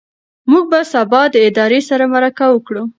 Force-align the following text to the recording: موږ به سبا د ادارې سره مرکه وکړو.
موږ 0.51 0.63
به 0.71 0.79
سبا 0.93 1.21
د 1.33 1.35
ادارې 1.47 1.79
سره 1.89 2.05
مرکه 2.13 2.45
وکړو. 2.51 2.83